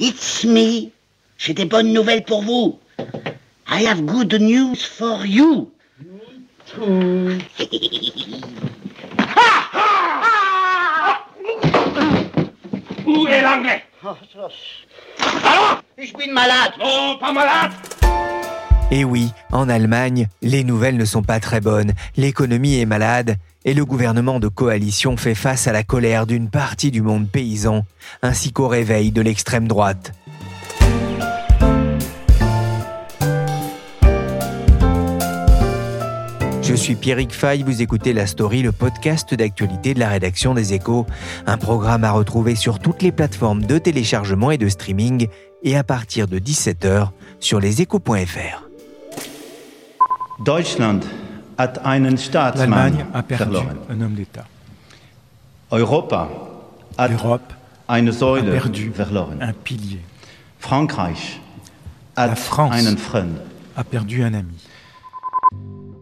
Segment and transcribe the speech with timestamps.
[0.00, 0.92] It's me.
[1.38, 2.78] J'ai des bonnes nouvelles pour vous.
[3.68, 5.72] I have good news for you.
[13.06, 13.82] Où est l'anglais?
[14.04, 16.74] Alors Je suis malade.
[16.78, 17.72] Non, pas malade
[18.90, 21.92] Et oui, en Allemagne, les nouvelles ne sont pas très bonnes.
[22.16, 26.90] L'économie est malade et le gouvernement de coalition fait face à la colère d'une partie
[26.90, 27.84] du monde paysan,
[28.22, 30.12] ainsi qu'au réveil de l'extrême droite.
[36.62, 40.74] Je suis Pierrick Fay, vous écoutez La Story, le podcast d'actualité de la rédaction des
[40.74, 41.06] Échos,
[41.46, 45.28] un programme à retrouver sur toutes les plateformes de téléchargement et de streaming
[45.62, 47.08] et à partir de 17h
[47.40, 48.67] sur leséchos.fr.
[52.54, 53.76] L'Allemagne a perdu verloren.
[53.90, 54.44] un homme d'État.
[55.72, 56.28] Europa
[56.96, 57.54] hat L'Europe
[57.88, 59.40] eine a Säule perdu verloren.
[59.42, 60.00] un pilier,
[60.58, 61.40] Frankreich
[62.16, 62.74] La hat France.
[62.74, 63.38] einen Freund.
[63.76, 64.54] a perdu un ami.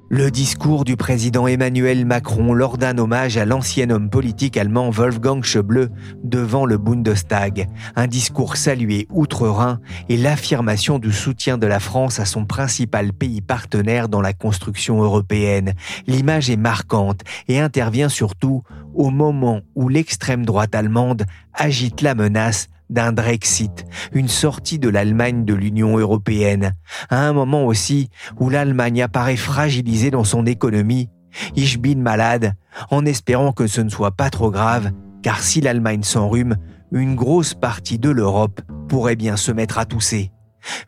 [0.09, 5.43] Le discours du président Emmanuel Macron lors d'un hommage à l'ancien homme politique allemand Wolfgang
[5.43, 5.91] Schäuble
[6.23, 7.67] devant le Bundestag.
[7.97, 13.41] Un discours salué outre-Rhin et l'affirmation du soutien de la France à son principal pays
[13.41, 15.75] partenaire dans la construction européenne.
[16.07, 18.63] L'image est marquante et intervient surtout
[18.95, 25.45] au moment où l'extrême droite allemande agite la menace d'un Brexit, une sortie de l'Allemagne
[25.45, 26.73] de l'Union européenne,
[27.11, 31.09] à un moment aussi où l'Allemagne apparaît fragilisée dans son économie.
[31.55, 32.55] Ich bin malade,
[32.91, 34.91] en espérant que ce ne soit pas trop grave,
[35.23, 36.57] car si l'Allemagne s'enrhume,
[36.93, 40.31] une grosse partie de l'Europe pourrait bien se mettre à tousser.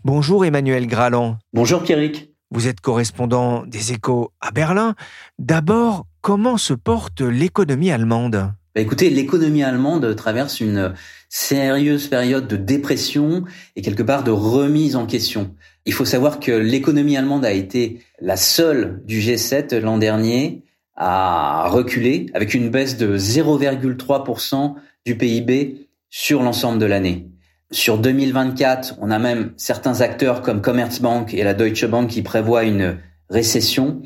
[0.05, 2.31] Bonjour Emmanuel Graland, Bonjour Pierrick.
[2.51, 4.95] vous êtes correspondant des échos à Berlin.
[5.39, 8.53] D'abord, comment se porte l'économie allemande?
[8.75, 10.95] Bah, écoutez, l'économie allemande traverse une
[11.29, 13.45] sérieuse période de dépression
[13.77, 15.55] et quelque part de remise en question.
[15.85, 20.63] Il faut savoir que l'économie allemande a été la seule du G7 l'an dernier
[20.97, 24.75] à reculer avec une baisse de 0,3%
[25.07, 27.29] du PIB sur l'ensemble de l'année.
[27.71, 32.65] Sur 2024, on a même certains acteurs comme Commerzbank et la Deutsche Bank qui prévoient
[32.65, 32.97] une
[33.29, 34.01] récession,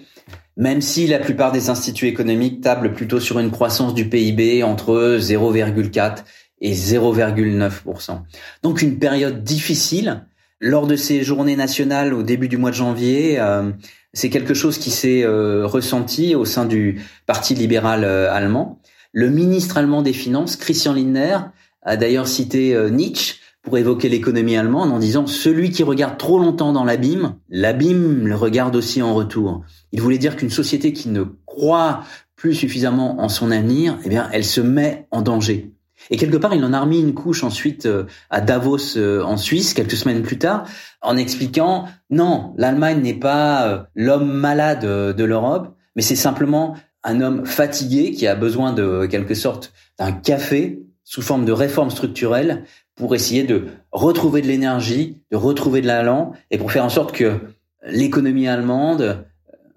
[0.57, 5.17] même si la plupart des instituts économiques tablent plutôt sur une croissance du PIB entre
[5.19, 6.25] 0,4
[6.63, 8.21] et 0,9%.
[8.63, 10.25] Donc une période difficile.
[10.61, 13.73] Lors de ces journées nationales au début du mois de janvier, euh,
[14.13, 18.81] c'est quelque chose qui s'est euh, ressenti au sein du Parti libéral euh, allemand.
[19.11, 21.39] Le ministre allemand des Finances, Christian Lindner,
[21.83, 26.73] a d'ailleurs cité Nietzsche pour évoquer l'économie allemande en disant celui qui regarde trop longtemps
[26.73, 29.65] dans l'abîme, l'abîme le regarde aussi en retour.
[29.91, 32.05] Il voulait dire qu'une société qui ne croit
[32.37, 35.73] plus suffisamment en son avenir, eh bien, elle se met en danger.
[36.11, 39.37] Et quelque part, il en a remis une couche ensuite euh, à Davos euh, en
[39.37, 40.67] Suisse, quelques semaines plus tard,
[41.01, 47.21] en expliquant non, l'Allemagne n'est pas euh, l'homme malade de l'Europe, mais c'est simplement un
[47.21, 52.65] homme fatigué qui a besoin de quelque sorte d'un café sous forme de réforme structurelle
[52.95, 57.13] pour essayer de retrouver de l'énergie, de retrouver de l'allant et pour faire en sorte
[57.13, 57.41] que
[57.85, 59.25] l'économie allemande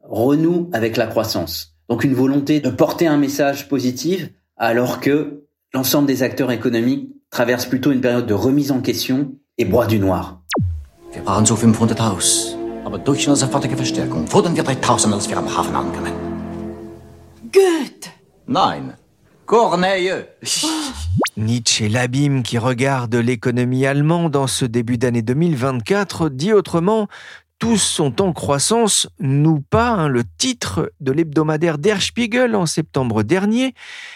[0.03, 1.75] renoue avec la croissance.
[1.89, 5.44] Donc une volonté de porter un message positif alors que
[5.75, 9.99] l'ensemble des acteurs économiques traversent plutôt une période de remise en question et broie du
[9.99, 10.41] noir.
[11.11, 12.55] Wir brauchen so 500 Haus.
[12.85, 16.13] Aber durch eine sofortige Verstärkung fordern wir 3000, als wir am Hafen ankommen.
[17.51, 18.09] Goethe
[18.47, 18.93] Nein.
[19.45, 20.27] Corneille.
[21.37, 27.07] Nietzsche, l'abîme qui regarde l'économie allemande en ce début d'année 2024, dit autrement,
[27.59, 33.23] tous sont en croissance, nous pas, hein, le titre de l'hebdomadaire Der Spiegel en septembre
[33.23, 33.73] dernier,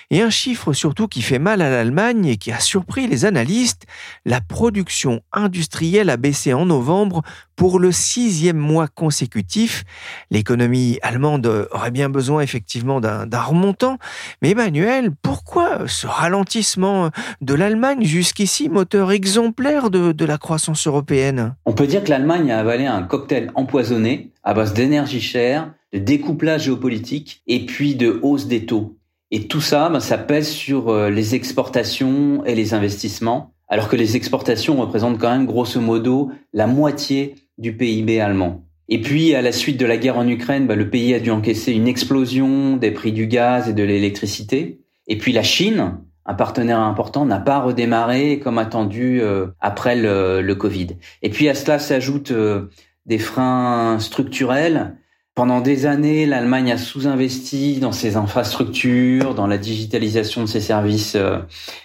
[0.09, 3.85] et un chiffre surtout qui fait mal à l'Allemagne et qui a surpris les analystes,
[4.25, 7.21] la production industrielle a baissé en novembre
[7.59, 9.83] pour le sixième mois consécutif.
[10.31, 13.97] L'économie allemande aurait bien besoin effectivement d'un remontant,
[14.41, 17.09] mais Emmanuel, pourquoi ce ralentissement
[17.41, 21.53] de l'Allemagne jusqu'ici moteur exemplaire de, de la croissance européenne?
[21.65, 25.99] On peut dire que l'Allemagne a avalé un cocktail empoisonné à base d'énergie chère, de
[25.99, 28.95] découplage géopolitique et puis de hausse des taux.
[29.31, 33.95] Et tout ça, ben, ça pèse sur euh, les exportations et les investissements, alors que
[33.95, 38.63] les exportations représentent quand même grosso modo la moitié du PIB allemand.
[38.91, 41.29] Et puis, à la suite de la guerre en Ukraine, ben, le pays a dû
[41.29, 44.81] encaisser une explosion des prix du gaz et de l'électricité.
[45.07, 50.41] Et puis la Chine, un partenaire important, n'a pas redémarré comme attendu euh, après le,
[50.41, 50.87] le, Covid.
[51.21, 52.69] Et puis à cela s'ajoutent euh,
[53.05, 54.95] des freins structurels
[55.39, 61.15] pendant des années, l'Allemagne a sous-investi dans ses infrastructures, dans la digitalisation de ses services
[61.15, 61.37] euh,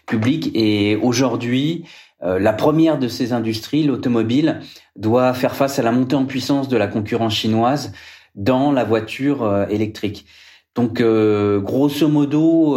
[0.06, 0.50] publics.
[0.56, 1.84] Et aujourd'hui,
[2.24, 4.58] euh, la première de ces industries, l'automobile,
[4.96, 7.92] doit faire face à la montée en puissance de la concurrence chinoise
[8.34, 10.26] dans la voiture euh, électrique.
[10.74, 12.76] Donc, grosso modo,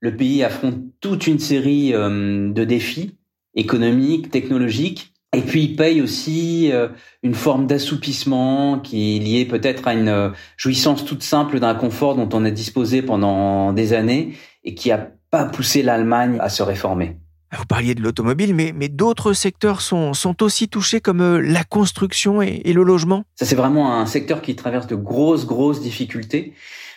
[0.00, 3.16] le pays affronte toute une série de défis
[3.54, 6.88] économiques, technologiques, et puis il paye aussi euh,
[7.22, 12.16] une forme d'assoupissement qui est liée peut-être à une euh, jouissance toute simple d'un confort
[12.16, 16.62] dont on a disposé pendant des années et qui a pas poussé l'Allemagne à se
[16.62, 17.16] réformer.
[17.56, 21.64] Vous parliez de l'automobile, mais, mais d'autres secteurs sont, sont aussi touchés comme euh, la
[21.64, 23.24] construction et, et le logement?
[23.34, 26.52] Ça c'est vraiment un secteur qui traverse de grosses, grosses difficultés.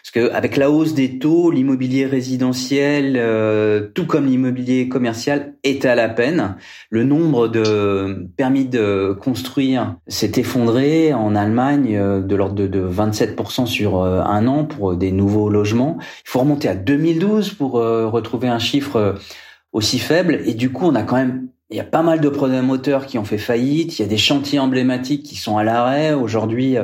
[0.05, 5.83] Parce que avec la hausse des taux, l'immobilier résidentiel, euh, tout comme l'immobilier commercial, est
[5.83, 6.57] à la peine.
[6.91, 13.65] Le nombre de permis de construire s'est effondré en Allemagne euh, de l'ordre de, 27%
[13.65, 15.97] sur euh, un an pour des nouveaux logements.
[15.99, 19.15] Il faut remonter à 2012 pour retrouver un chiffre
[19.71, 20.39] aussi faible.
[20.45, 23.17] Et du coup, on a quand même il y a pas mal de promoteurs qui
[23.17, 23.97] ont fait faillite.
[23.97, 26.77] Il y a des chantiers emblématiques qui sont à l'arrêt aujourd'hui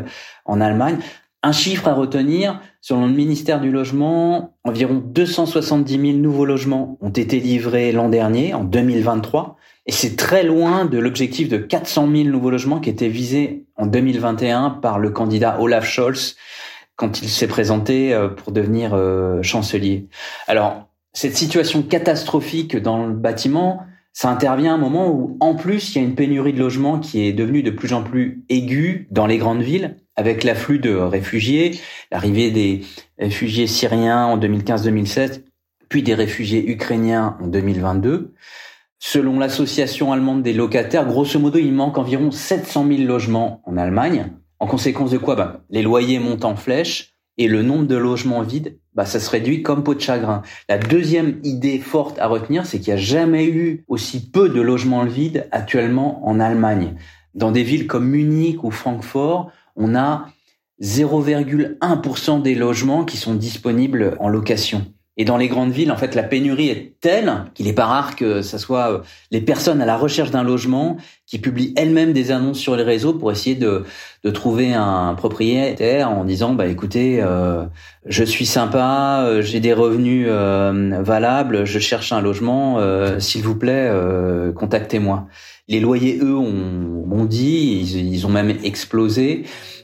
[0.46, 0.98] en Allemagne.
[1.44, 7.10] Un chiffre à retenir, selon le ministère du Logement, environ 270 000 nouveaux logements ont
[7.10, 9.58] été livrés l'an dernier, en 2023,
[9.88, 13.88] et c'est très loin de l'objectif de 400 000 nouveaux logements qui était visé en
[13.88, 16.36] 2021 par le candidat Olaf Scholz
[16.96, 20.08] quand il s'est présenté euh, pour devenir euh, chancelier.
[20.48, 23.82] Alors, cette situation catastrophique dans le bâtiment,
[24.14, 27.00] ça intervient à un moment où, en plus, il y a une pénurie de logements
[27.00, 30.94] qui est devenue de plus en plus aiguë dans les grandes villes, avec l'afflux de
[30.94, 31.80] réfugiés,
[32.12, 32.84] l'arrivée des
[33.18, 35.42] réfugiés syriens en 2015-2016,
[35.90, 38.36] puis des réfugiés ukrainiens en 2022.
[39.00, 44.28] Selon l'association allemande des locataires, grosso modo, il manque environ 700 000 logements en Allemagne.
[44.60, 48.44] En conséquence de quoi bah, Les loyers montent en flèche et le nombre de logements
[48.44, 50.44] vides, bah, ça se réduit comme peau de chagrin.
[50.70, 54.62] La deuxième idée forte à retenir, c'est qu'il n'y a jamais eu aussi peu de
[54.62, 56.94] logements vides actuellement en Allemagne.
[57.34, 60.28] Dans des villes comme Munich ou Francfort, on a
[60.82, 64.94] 0,1% des logements qui sont disponibles en location.
[65.18, 68.16] Et dans les grandes villes, en fait, la pénurie est telle qu'il n'est pas rare
[68.16, 69.00] que ce soit euh,
[69.30, 70.96] les personnes à la recherche d'un logement
[71.28, 73.84] qui publient elles-mêmes des annonces sur les réseaux pour essayer de,
[74.34, 77.66] trouver un propriétaire en disant, bah écoutez, euh,
[78.06, 82.80] je suis sympa, euh, j'ai des revenus valables, je cherche un logement,
[83.20, 83.92] s'il vous plaît,
[84.56, 85.28] contactez-moi.
[85.68, 89.44] Les loyers, eux, ont bondi, ils, ils ont même explosé.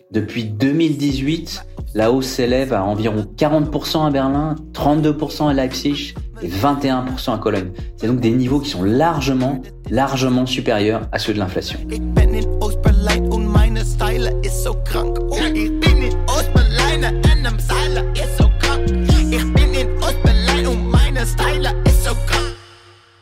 [0.10, 7.36] Depuis 2018, la hausse s'élève à environ 40% à Berlin, 32% à Leipzig et 21%
[7.36, 7.72] à Cologne.
[7.98, 11.80] C'est donc des niveaux qui sont largement, largement supérieurs à ceux de l'inflation.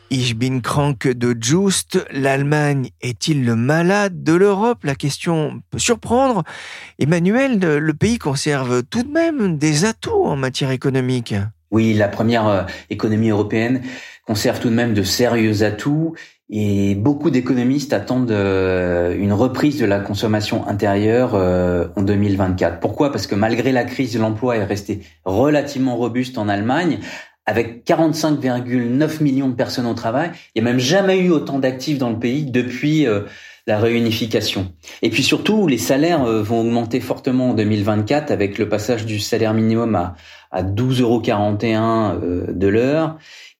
[0.08, 4.84] Ich bin krank de Just, l'Allemagne est-il le malade de l'Europe?
[4.84, 6.44] La question peut surprendre.
[7.00, 11.34] Emmanuel, le pays conserve tout de même des atouts en matière économique.
[11.72, 13.82] Oui, la première euh, économie européenne
[14.24, 16.14] conserve tout de même de sérieux atouts
[16.48, 22.78] et beaucoup d'économistes attendent euh, une reprise de la consommation intérieure euh, en 2024.
[22.78, 23.10] Pourquoi?
[23.10, 27.00] Parce que malgré la crise l'emploi est restée relativement robuste en Allemagne,
[27.46, 30.32] avec 45,9 millions de personnes au travail.
[30.54, 33.22] Il n'y a même jamais eu autant d'actifs dans le pays depuis euh,
[33.66, 34.72] la réunification.
[35.02, 39.20] Et puis surtout, les salaires euh, vont augmenter fortement en 2024 avec le passage du
[39.20, 40.14] salaire minimum à,
[40.50, 43.16] à 12,41 euros euh, de l'heure.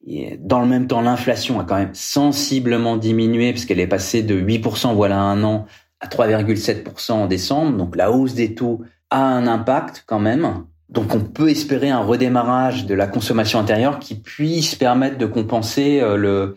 [0.06, 4.40] Et dans le même temps, l'inflation a quand même sensiblement diminué puisqu'elle est passée de
[4.40, 5.66] 8% voilà un an
[6.00, 7.76] à 3,7% en décembre.
[7.76, 10.64] Donc la hausse des taux a un impact quand même.
[10.88, 16.00] Donc on peut espérer un redémarrage de la consommation intérieure qui puisse permettre de compenser
[16.00, 16.56] euh, le,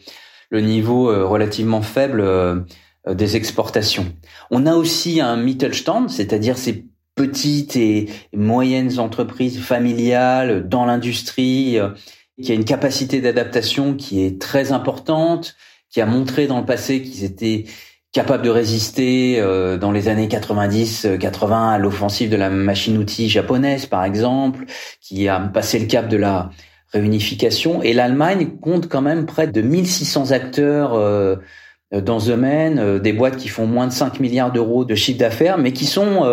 [0.49, 2.61] le niveau euh, relativement faible euh,
[3.07, 4.13] des exportations.
[4.51, 11.77] On a aussi un Mittelstand, c'est-à-dire ces petites et moyennes entreprises familiales dans l'industrie
[12.41, 15.55] qui a une capacité d'adaptation qui est très importante,
[15.89, 17.65] qui a montré dans le passé qu'ils étaient
[18.11, 24.03] capable de résister euh, dans les années 90-80 à l'offensive de la machine-outil japonaise, par
[24.03, 24.65] exemple,
[25.01, 26.49] qui a passé le cap de la
[26.91, 27.83] réunification.
[27.83, 31.35] Et l'Allemagne compte quand même près de 1600 acteurs euh,
[31.91, 35.19] dans ce domaine, euh, des boîtes qui font moins de 5 milliards d'euros de chiffre
[35.19, 36.27] d'affaires, mais qui sont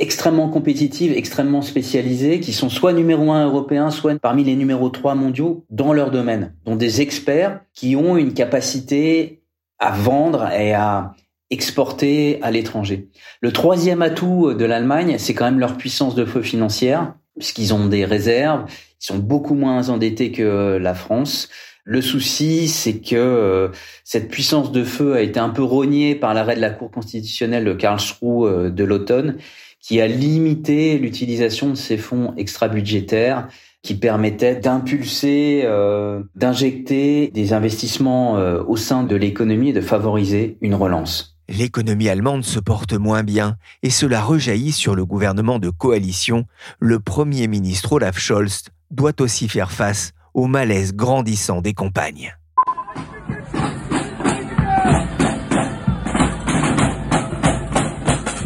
[0.00, 5.14] extrêmement compétitives, extrêmement spécialisées, qui sont soit numéro un européen, soit parmi les numéros 3
[5.14, 9.41] mondiaux dans leur domaine, dont des experts qui ont une capacité
[9.82, 11.14] à vendre et à
[11.50, 13.08] exporter à l'étranger.
[13.40, 17.86] Le troisième atout de l'Allemagne, c'est quand même leur puissance de feu financière, puisqu'ils ont
[17.86, 21.48] des réserves, ils sont beaucoup moins endettés que la France.
[21.84, 23.68] Le souci, c'est que euh,
[24.04, 27.64] cette puissance de feu a été un peu rognée par l'arrêt de la Cour constitutionnelle
[27.64, 29.36] de Karlsruhe euh, de l'automne,
[29.80, 33.48] qui a limité l'utilisation de ces fonds extra-budgétaires
[33.82, 40.56] qui permettait d'impulser, euh, d'injecter des investissements euh, au sein de l'économie et de favoriser
[40.60, 41.36] une relance.
[41.48, 46.46] L'économie allemande se porte moins bien et cela rejaillit sur le gouvernement de coalition.
[46.78, 52.34] Le Premier ministre Olaf Scholz doit aussi faire face au malaise grandissant des compagnes.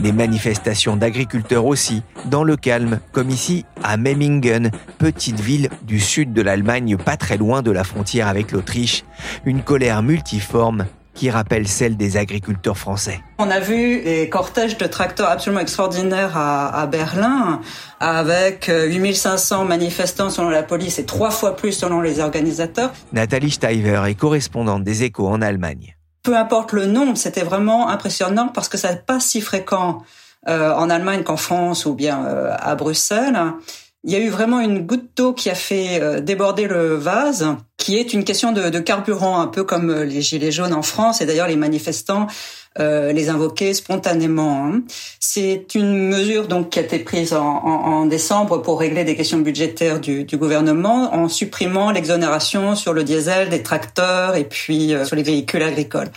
[0.00, 6.32] Des manifestations d'agriculteurs aussi, dans le calme, comme ici à Memmingen, petite ville du sud
[6.32, 9.04] de l'Allemagne pas très loin de la frontière avec l'Autriche.
[9.44, 10.86] Une colère multiforme
[11.16, 13.20] qui rappelle celle des agriculteurs français.
[13.38, 17.60] On a vu des cortèges de tracteurs absolument extraordinaires à, Berlin,
[17.98, 22.92] avec 8500 euh, manifestants selon la police et trois fois plus selon les organisateurs.
[23.12, 25.95] Nathalie Steiver est correspondante des échos en Allemagne
[26.26, 30.02] peu importe le nombre, c'était vraiment impressionnant parce que ça n'est pas si fréquent
[30.48, 33.38] euh, en Allemagne qu'en France ou bien euh, à Bruxelles.
[34.02, 37.46] Il y a eu vraiment une goutte d'eau qui a fait euh, déborder le vase,
[37.76, 41.20] qui est une question de, de carburant, un peu comme les gilets jaunes en France.
[41.20, 42.26] Et d'ailleurs, les manifestants
[42.78, 44.66] euh, les invoquer spontanément.
[44.66, 44.82] Hein.
[45.18, 49.38] C'est une mesure donc qui a été prise en, en, décembre pour régler des questions
[49.38, 55.06] budgétaires du, du gouvernement en supprimant l'exonération sur le diesel des tracteurs et puis euh,
[55.06, 56.10] sur les véhicules agricoles.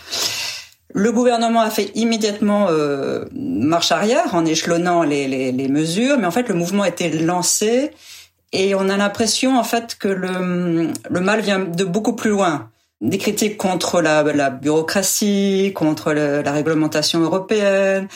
[0.92, 6.26] Le gouvernement a fait immédiatement euh, marche arrière en échelonnant les, les, les, mesures, mais
[6.26, 7.92] en fait le mouvement a été lancé
[8.52, 12.68] et on a l'impression en fait que le, le mal vient de beaucoup plus loin
[13.00, 18.08] des critiques contre la, la bureaucratie, contre la réglementation européenne,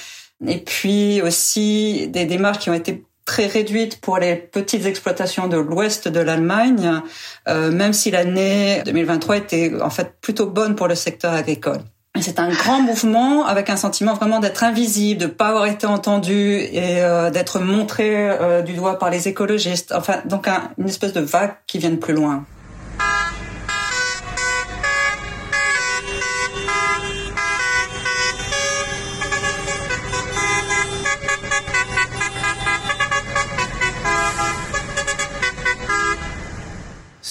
[0.46, 5.56] et puis aussi des démarches qui ont été très réduites pour les petites exploitations de
[5.56, 7.00] l'ouest de l'Allemagne,
[7.48, 11.80] euh, même si l'année 2023 était en fait plutôt bonne pour le secteur agricole.
[12.20, 16.58] C'est un grand mouvement avec un sentiment vraiment d'être invisible, de pas avoir été entendu
[16.60, 19.92] et euh, d'être montré euh, du doigt par les écologistes.
[19.92, 20.46] Enfin, donc
[20.78, 22.44] une espèce de vague qui vient de plus loin.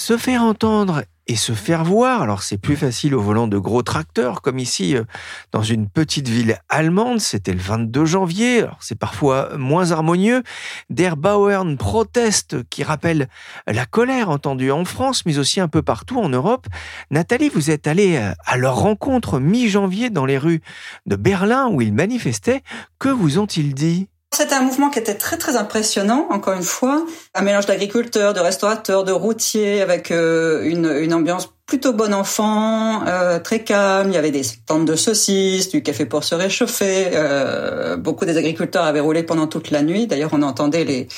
[0.04, 2.20] Se faire entendre et se faire voir.
[2.20, 5.04] Alors c'est plus facile au volant de gros tracteurs, comme ici euh,
[5.50, 7.20] dans une petite ville allemande.
[7.20, 8.58] C'était le 22 janvier.
[8.58, 10.42] Alors c'est parfois moins harmonieux.
[10.90, 13.28] Der Bauern proteste, qui rappelle
[13.66, 16.66] la colère entendue en France, mais aussi un peu partout en Europe.
[17.10, 20.60] Nathalie, vous êtes allée euh, à leur rencontre mi-janvier dans les rues
[21.06, 22.62] de Berlin où ils manifestaient.
[22.98, 24.08] Que vous ont-ils dit?
[24.34, 28.40] C'était un mouvement qui était très très impressionnant, encore une fois, un mélange d'agriculteurs, de
[28.40, 34.10] restaurateurs, de routiers, avec euh, une, une, ambiance plutôt bon enfant, euh, très calme.
[34.10, 37.10] Il y avait des tentes de saucisses, du café pour se réchauffer.
[37.14, 40.06] Euh, beaucoup des agriculteurs avaient roulé pendant toute la nuit.
[40.06, 41.08] D'ailleurs, on entendait les,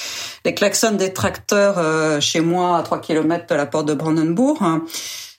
[0.44, 4.58] les klaxons des tracteurs euh, chez moi à 3 km de la porte de Brandenburg.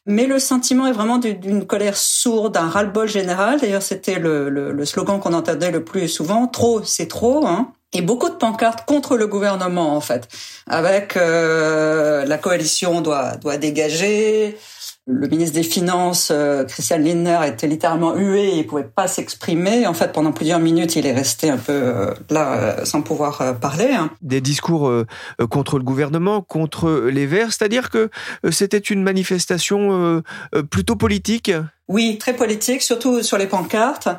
[0.09, 3.59] Mais le sentiment est vraiment d'une colère sourde, un ras-le-bol général.
[3.59, 6.47] D'ailleurs, c'était le, le, le, slogan qu'on entendait le plus souvent.
[6.47, 7.45] Trop, c'est trop.
[7.45, 7.73] Hein.
[7.91, 10.29] Et beaucoup de pancartes contre le gouvernement, en fait,
[10.65, 14.57] avec euh, la coalition doit doit dégager,
[15.07, 19.87] le ministre des Finances, euh, Christian Lindner, était littéralement hué, il pouvait pas s'exprimer.
[19.87, 23.57] En fait, pendant plusieurs minutes, il est resté un peu euh, là, euh, sans pouvoir
[23.59, 23.89] parler.
[23.93, 24.11] Hein.
[24.21, 24.91] Des discours
[25.49, 28.09] contre le gouvernement, contre les Verts, c'est-à-dire que
[28.51, 30.21] c'était une manifestation
[30.69, 31.51] plutôt politique?
[31.87, 34.09] Oui, très politique, surtout sur les pancartes.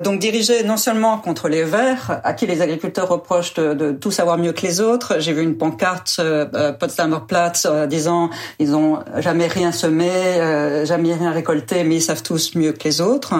[0.00, 4.10] Donc dirigé non seulement contre les Verts, à qui les agriculteurs reprochent de, de tout
[4.10, 5.16] savoir mieux que les autres.
[5.18, 10.86] J'ai vu une pancarte euh, Potsdamer Platz euh, disant ils ont jamais rien semé, euh,
[10.86, 13.34] jamais rien récolté, mais ils savent tous mieux que les autres.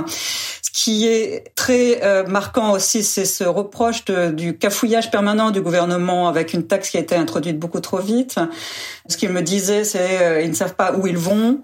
[0.60, 5.62] Ce qui est très euh, marquant aussi, c'est ce reproche de, du cafouillage permanent du
[5.62, 8.38] gouvernement avec une taxe qui a été introduite beaucoup trop vite.
[9.08, 11.62] Ce qu'ils me disaient, c'est ils ne savent pas où ils vont.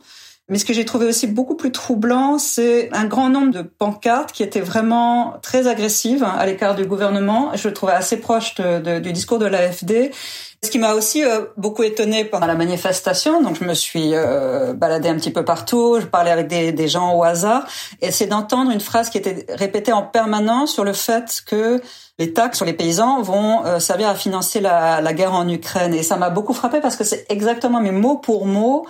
[0.49, 4.31] Mais ce que j'ai trouvé aussi beaucoup plus troublant, c'est un grand nombre de pancartes
[4.31, 7.53] qui étaient vraiment très agressives à l'écart du gouvernement.
[7.55, 10.11] Je le trouvais assez proche du discours de l'AFD.
[10.63, 14.73] Ce qui m'a aussi euh, beaucoup étonné pendant la manifestation, donc je me suis euh,
[14.73, 17.67] baladée un petit peu partout, je parlais avec des, gens au hasard,
[18.01, 21.83] et c'est d'entendre une phrase qui était répétée en permanence sur le fait que
[22.19, 25.93] les taxes sur les paysans vont euh, servir à financer la, la guerre en Ukraine.
[25.93, 28.87] Et ça m'a beaucoup frappé parce que c'est exactement, mais mot pour mot,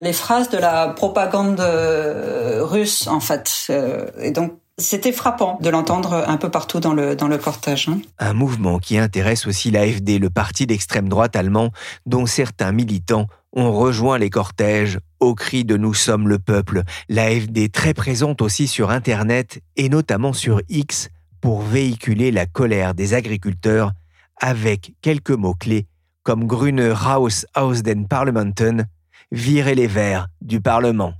[0.00, 3.66] les phrases de la propagande euh, russe en fait.
[3.70, 7.88] Euh, et donc c'était frappant de l'entendre un peu partout dans le, dans le cortège.
[7.88, 8.00] Hein.
[8.18, 11.72] Un mouvement qui intéresse aussi l'AFD, le parti d'extrême droite allemand,
[12.06, 16.82] dont certains militants ont rejoint les cortèges au cri de Nous sommes le peuple.
[17.08, 21.08] L'AFD très présente aussi sur Internet et notamment sur X
[21.40, 23.92] pour véhiculer la colère des agriculteurs
[24.40, 25.86] avec quelques mots-clés
[26.22, 28.86] comme Grüne Raus aus den Parlamenten,
[29.30, 31.12] virer les Verts du Parlement.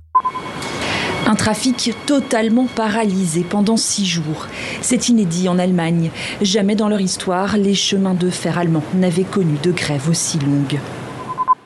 [1.27, 4.47] Un trafic totalement paralysé pendant six jours.
[4.81, 6.09] C'est inédit en Allemagne.
[6.41, 10.79] Jamais dans leur histoire, les chemins de fer allemands n'avaient connu de grève aussi longue.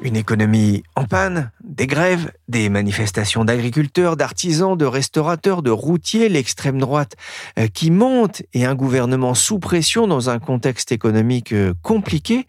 [0.05, 6.77] Une économie en panne, des grèves, des manifestations d'agriculteurs, d'artisans, de restaurateurs, de routiers, l'extrême
[6.77, 7.15] droite
[7.57, 12.47] euh, qui monte et un gouvernement sous pression dans un contexte économique euh, compliqué.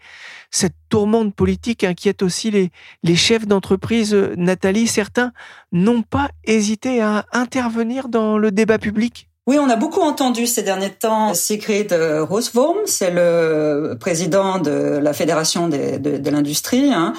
[0.51, 4.13] Cette tourmente politique inquiète aussi les, chefs d'entreprise.
[4.35, 5.31] Nathalie, certains
[5.71, 9.29] n'ont pas hésité à intervenir dans le débat public.
[9.47, 15.13] Oui, on a beaucoup entendu ces derniers temps Sigrid Rosworm, c'est le président de la
[15.13, 17.13] Fédération de, de l'industrie, hein,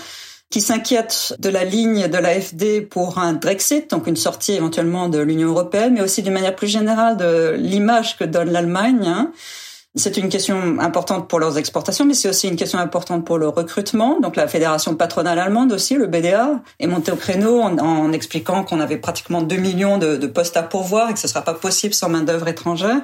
[0.50, 5.19] qui s'inquiète de la ligne de l'AFD pour un Brexit, donc une sortie éventuellement de
[5.19, 9.07] l'Union européenne, mais aussi d'une manière plus générale de l'image que donne l'Allemagne.
[9.07, 9.33] Hein.
[9.99, 13.49] C'est une question importante pour leurs exportations, mais c'est aussi une question importante pour le
[13.49, 14.21] recrutement.
[14.21, 18.81] Donc la fédération patronale allemande aussi, le BDA, est montée au créneau en, expliquant qu'on
[18.81, 21.55] avait pratiquement 2 millions de, de, postes à pourvoir et que ce ne sera pas
[21.55, 23.00] possible sans main d'œuvre étrangère.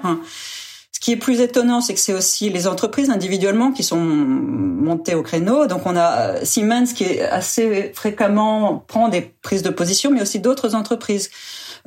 [0.93, 5.15] Ce qui est plus étonnant, c'est que c'est aussi les entreprises individuellement qui sont montées
[5.15, 5.67] au créneau.
[5.67, 10.23] Donc on a euh, Siemens qui est assez fréquemment prend des prises de position, mais
[10.23, 11.31] aussi d'autres entreprises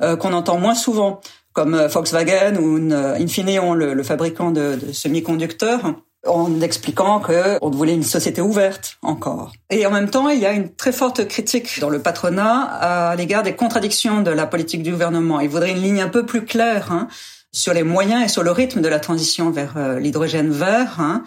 [0.02, 1.20] euh, qu'on entend moins souvent,
[1.52, 5.94] comme euh, Volkswagen ou Infineon, le, fabricant de, semi-conducteurs
[6.26, 9.52] en expliquant qu'on voulait une société ouverte encore.
[9.70, 13.16] Et en même temps, il y a une très forte critique dans le patronat à
[13.16, 15.40] l'égard des contradictions de la politique du gouvernement.
[15.40, 17.08] Il faudrait une ligne un peu plus claire hein,
[17.56, 21.00] sur les moyens et sur le rythme de la transition vers euh, l'hydrogène vert.
[21.00, 21.24] Hein.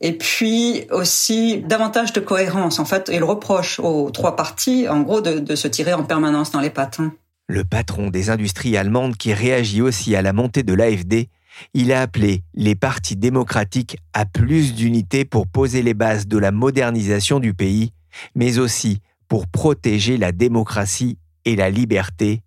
[0.00, 2.78] Et puis aussi davantage de cohérence.
[2.78, 6.52] En fait, il reproche aux trois partis, en gros, de, de se tirer en permanence
[6.52, 7.00] dans les pattes.
[7.48, 11.28] Le patron des industries allemandes qui réagit aussi à la montée de l'AFD,
[11.74, 16.52] il a appelé les partis démocratiques à plus d'unité pour poser les bases de la
[16.52, 17.92] modernisation du pays,
[18.34, 22.42] mais aussi pour protéger la démocratie et la liberté.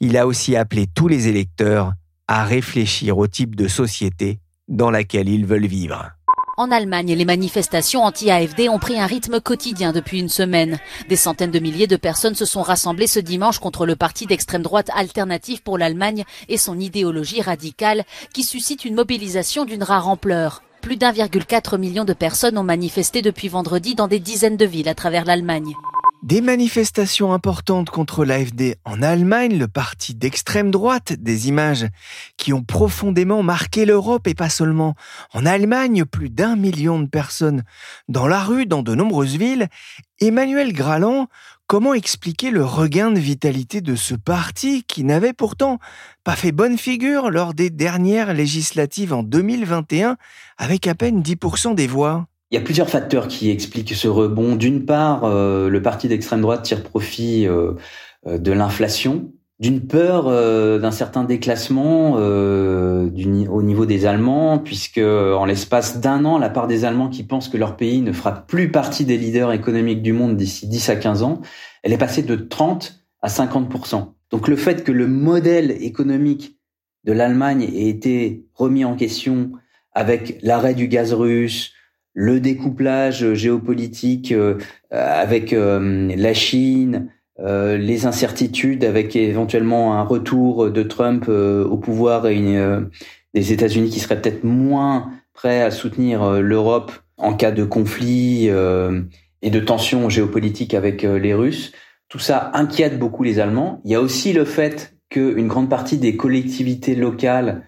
[0.00, 1.92] Il a aussi appelé tous les électeurs
[2.28, 4.38] à réfléchir au type de société
[4.68, 6.12] dans laquelle ils veulent vivre.
[6.58, 10.78] En Allemagne, les manifestations anti-AFD ont pris un rythme quotidien depuis une semaine.
[11.08, 14.62] Des centaines de milliers de personnes se sont rassemblées ce dimanche contre le parti d'extrême
[14.62, 20.62] droite alternatif pour l'Allemagne et son idéologie radicale qui suscite une mobilisation d'une rare ampleur.
[20.82, 24.94] Plus d'1,4 million de personnes ont manifesté depuis vendredi dans des dizaines de villes à
[24.94, 25.74] travers l'Allemagne.
[26.24, 31.86] Des manifestations importantes contre l'AFD en Allemagne, le parti d'extrême droite, des images
[32.36, 34.96] qui ont profondément marqué l'Europe et pas seulement
[35.32, 37.62] en Allemagne, plus d'un million de personnes
[38.08, 39.68] dans la rue, dans de nombreuses villes.
[40.18, 41.28] Emmanuel Graland,
[41.68, 45.78] comment expliquer le regain de vitalité de ce parti qui n'avait pourtant
[46.24, 50.16] pas fait bonne figure lors des dernières législatives en 2021
[50.56, 52.26] avec à peine 10% des voix?
[52.50, 54.56] Il y a plusieurs facteurs qui expliquent ce rebond.
[54.56, 57.72] D'une part, euh, le parti d'extrême droite tire profit euh,
[58.26, 60.30] euh, de l'inflation, d'une peur
[60.78, 66.84] d'un certain déclassement au niveau des Allemands, puisque en l'espace d'un an, la part des
[66.84, 70.36] Allemands qui pensent que leur pays ne fera plus partie des leaders économiques du monde
[70.36, 71.40] d'ici 10 à 15 ans,
[71.82, 76.56] elle est passée de 30 à 50% Donc le fait que le modèle économique
[77.02, 79.50] de l'Allemagne ait été remis en question
[79.92, 81.72] avec l'arrêt du gaz russe,
[82.14, 84.58] le découplage géopolitique euh,
[84.90, 92.26] avec euh, la Chine, euh, les incertitudes avec éventuellement un retour de Trump au pouvoir
[92.26, 92.90] et une,
[93.34, 99.50] des États-Unis qui seraient peut-être moins prêts à soutenir l'Europe en cas de conflit et
[99.50, 101.72] de tensions géopolitiques avec les Russes.
[102.08, 103.80] Tout ça inquiète beaucoup les Allemands.
[103.84, 107.62] Il y a aussi le fait qu'une grande partie des collectivités locales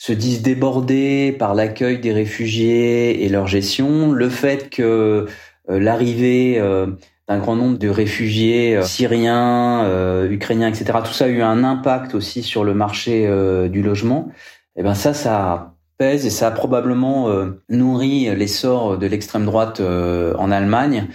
[0.00, 5.26] se disent débordés par l'accueil des réfugiés et leur gestion, le fait que
[5.68, 6.86] euh, l'arrivée euh,
[7.28, 9.86] d'un grand nombre de réfugiés euh, syriens,
[10.30, 11.00] ukrainiens, etc.
[11.04, 13.28] Tout ça a eu un impact aussi sur le marché
[13.68, 14.28] du logement.
[14.74, 17.28] Et eh ben ça, ça pèse et ça a probablement
[17.68, 21.08] nourri l'essor de l'extrême droite en Allemagne.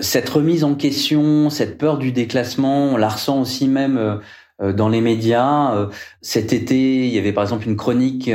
[0.00, 4.20] Cette remise en question, cette peur du déclassement, on la ressent aussi même
[4.60, 5.88] dans les médias.
[6.22, 8.30] Cet été, il y avait par exemple une chronique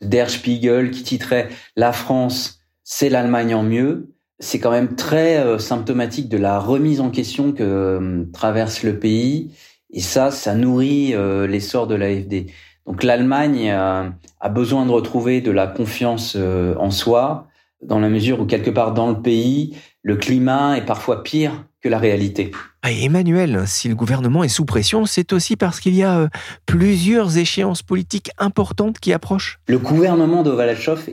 [0.00, 4.12] d'Er Spiegel qui titrait La France, c'est l'Allemagne en mieux
[4.42, 8.98] c'est quand même très euh, symptomatique de la remise en question que euh, traverse le
[8.98, 9.52] pays.
[9.90, 12.46] Et ça, ça nourrit euh, l'essor de l'AFD.
[12.84, 17.46] Donc l'Allemagne a besoin de retrouver de la confiance en soi,
[17.80, 21.88] dans la mesure où quelque part dans le pays, le climat est parfois pire que
[21.88, 22.52] la réalité.
[22.82, 26.28] Ah, Emmanuel, si le gouvernement est sous pression, c'est aussi parce qu'il y a euh,
[26.64, 29.58] plusieurs échéances politiques importantes qui approchent.
[29.66, 30.52] Le gouvernement de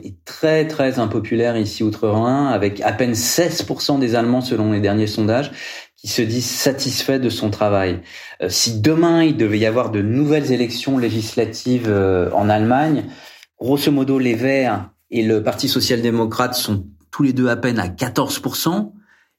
[0.04, 5.08] est très très impopulaire ici outre-Rhin, avec à peine 16% des Allemands selon les derniers
[5.08, 5.50] sondages
[5.96, 8.00] qui se disent satisfaits de son travail.
[8.42, 13.04] Euh, si demain il devait y avoir de nouvelles élections législatives euh, en Allemagne,
[13.60, 17.88] grosso modo les Verts et le Parti social-démocrate sont tous les deux à peine à
[17.88, 18.92] 14%.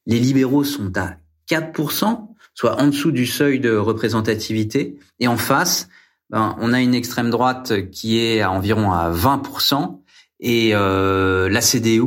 [0.06, 1.16] Les libéraux sont à
[1.52, 4.98] 4%, soit en dessous du seuil de représentativité.
[5.20, 5.90] Et en face,
[6.30, 10.00] ben, on a une extrême droite qui est à environ à 20%
[10.40, 12.04] et euh, la CDU,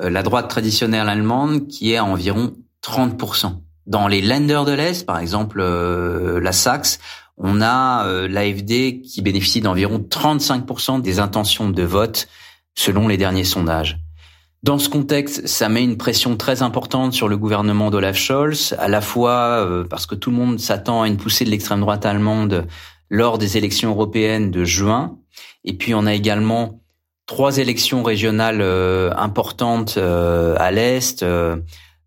[0.00, 3.60] euh, la droite traditionnelle allemande, qui est à environ 30%.
[3.86, 6.98] Dans les Länder de l'Est, par exemple euh, la Saxe,
[7.36, 12.28] on a euh, l'AFD qui bénéficie d'environ 35% des intentions de vote
[12.74, 13.98] selon les derniers sondages.
[14.66, 18.88] Dans ce contexte, ça met une pression très importante sur le gouvernement d'Olaf Scholz, à
[18.88, 22.04] la fois euh, parce que tout le monde s'attend à une poussée de l'extrême droite
[22.04, 22.66] allemande
[23.08, 25.18] lors des élections européennes de juin,
[25.62, 26.80] et puis on a également
[27.26, 31.24] trois élections régionales euh, importantes euh, à l'est,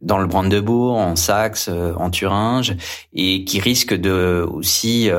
[0.01, 2.75] dans le Brandebourg, en Saxe, en Thuringe,
[3.13, 5.09] et qui risquent de aussi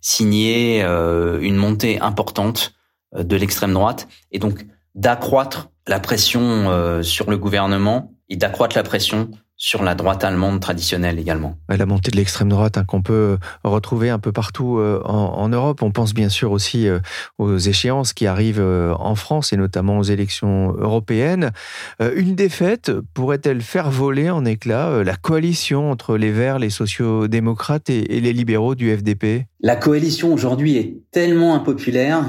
[0.00, 2.74] signer une montée importante
[3.16, 8.82] de l'extrême droite, et donc d'accroître la pression euh, sur le gouvernement et d'accroître la
[8.82, 11.56] pression sur la droite allemande traditionnelle également.
[11.70, 15.80] La montée de l'extrême droite hein, qu'on peut retrouver un peu partout euh, en, Europe.
[15.80, 16.98] On pense bien sûr aussi euh,
[17.38, 21.52] aux échéances qui arrivent en France et notamment aux élections européennes.
[22.00, 28.20] Une défaite pourrait-elle faire voler en éclats la coalition entre les Verts, les sociaux-démocrates et
[28.20, 32.24] les libéraux du FDP La coalition aujourd'hui est tellement impopulaire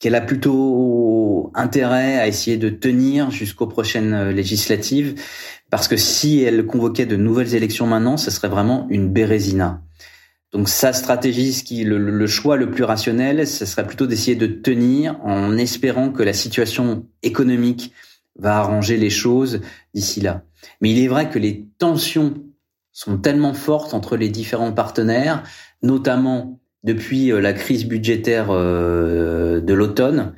[0.00, 5.14] qu'elle a plutôt intérêt à essayer de tenir jusqu'aux prochaines euh, législatives,
[5.70, 9.82] parce que si elle convoquait de nouvelles élections maintenant, ce serait vraiment une bérésina.
[10.52, 14.36] Donc sa stratégie, ce qui, le, le choix le plus rationnel, ce serait plutôt d'essayer
[14.36, 17.92] de tenir en espérant que la situation économique
[18.36, 19.60] va arranger les choses
[19.94, 20.42] d'ici là.
[20.80, 22.34] Mais il est vrai que les tensions
[22.90, 25.44] sont tellement fortes entre les différents partenaires,
[25.82, 30.34] notamment depuis euh, la crise budgétaire euh, de l'automne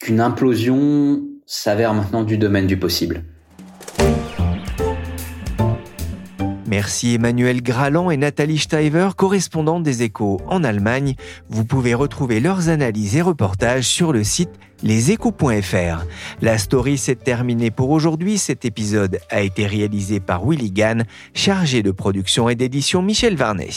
[0.00, 3.24] qu'une implosion s'avère maintenant du domaine du possible.
[6.66, 11.16] Merci Emmanuel Graland et Nathalie Steiver, correspondantes des échos en Allemagne.
[11.48, 14.50] Vous pouvez retrouver leurs analyses et reportages sur le site
[14.84, 16.04] leséchos.fr.
[16.40, 18.38] La story s'est terminée pour aujourd'hui.
[18.38, 21.04] Cet épisode a été réalisé par Willy Gann,
[21.34, 23.70] chargé de production et d'édition Michel Varnet.